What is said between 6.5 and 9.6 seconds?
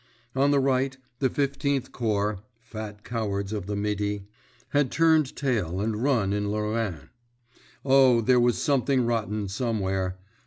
Lorraine. Oh, there was something rotten